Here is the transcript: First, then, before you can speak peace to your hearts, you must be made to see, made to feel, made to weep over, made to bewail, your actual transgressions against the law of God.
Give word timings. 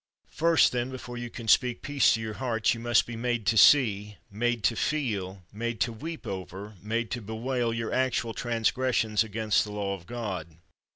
First, 0.31 0.71
then, 0.71 0.89
before 0.89 1.15
you 1.15 1.29
can 1.29 1.47
speak 1.47 1.83
peace 1.83 2.13
to 2.15 2.21
your 2.21 2.33
hearts, 2.33 2.73
you 2.73 2.79
must 2.79 3.05
be 3.05 3.15
made 3.15 3.45
to 3.45 3.55
see, 3.55 4.17
made 4.31 4.63
to 4.63 4.75
feel, 4.75 5.43
made 5.53 5.79
to 5.81 5.93
weep 5.93 6.25
over, 6.25 6.73
made 6.81 7.11
to 7.11 7.21
bewail, 7.21 7.71
your 7.71 7.93
actual 7.93 8.33
transgressions 8.33 9.23
against 9.23 9.63
the 9.63 9.71
law 9.71 9.93
of 9.93 10.07
God. 10.07 10.57